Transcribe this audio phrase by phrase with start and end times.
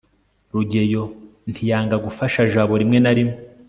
[0.53, 1.03] rugeyo
[1.51, 3.37] ntiyanga gufasha jabo rimwe na rimwe